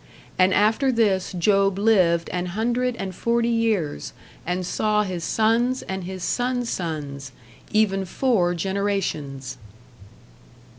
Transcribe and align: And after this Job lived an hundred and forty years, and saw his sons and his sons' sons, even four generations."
And 0.39 0.51
after 0.51 0.91
this 0.91 1.31
Job 1.37 1.77
lived 1.77 2.27
an 2.29 2.47
hundred 2.57 2.95
and 2.95 3.13
forty 3.13 3.49
years, 3.49 4.13
and 4.47 4.65
saw 4.65 5.03
his 5.03 5.23
sons 5.23 5.83
and 5.83 6.05
his 6.05 6.23
sons' 6.23 6.71
sons, 6.71 7.31
even 7.71 8.05
four 8.05 8.55
generations." 8.55 9.59